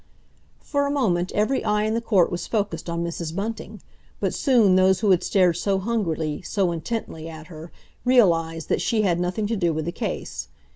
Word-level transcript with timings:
For 0.61 0.87
a 0.87 0.89
moment 0.89 1.31
every 1.33 1.63
eye 1.63 1.83
in 1.83 1.93
the 1.93 2.01
court 2.01 2.31
was 2.31 2.47
focused 2.47 2.89
on 2.89 3.03
Mrs. 3.03 3.35
Bunting, 3.35 3.81
but 4.19 4.33
soon 4.33 4.75
those 4.75 5.01
who 5.01 5.11
had 5.11 5.21
stared 5.23 5.57
so 5.57 5.77
hungrily, 5.77 6.41
so 6.41 6.71
intently, 6.71 7.29
at 7.29 7.45
her, 7.53 7.71
realised 8.03 8.67
that 8.69 8.81
she 8.81 9.03
had 9.03 9.19
nothing 9.19 9.45
to 9.45 9.55
do 9.55 9.71
with 9.73 9.85
the 9.85 9.91
case. 9.91 10.47